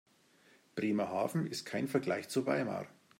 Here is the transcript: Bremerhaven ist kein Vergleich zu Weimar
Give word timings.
Bremerhaven 0.75 1.45
ist 1.45 1.65
kein 1.67 1.87
Vergleich 1.87 2.27
zu 2.27 2.47
Weimar 2.47 2.87